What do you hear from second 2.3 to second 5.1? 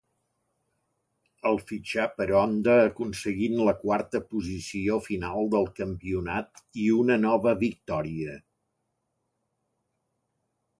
Honda aconseguint la quarta posició